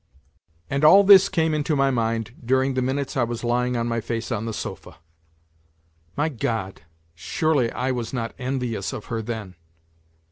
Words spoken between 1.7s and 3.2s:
my mind during the minutes